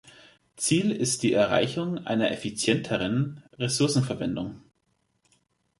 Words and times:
Ziel 0.55 0.89
ist 0.93 1.21
die 1.21 1.33
Erreichung 1.33 2.07
einer 2.07 2.31
effizienteren 2.31 3.43
Ressourcenverwendung. 3.59 4.59